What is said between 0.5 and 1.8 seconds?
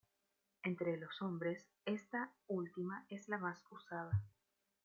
Entre los hombres,